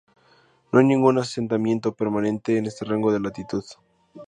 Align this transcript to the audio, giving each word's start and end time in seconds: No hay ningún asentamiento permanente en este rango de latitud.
No 0.71 0.79
hay 0.79 0.85
ningún 0.87 1.19
asentamiento 1.19 1.93
permanente 1.93 2.57
en 2.57 2.65
este 2.65 2.85
rango 2.85 3.13
de 3.13 3.19
latitud. 3.19 3.63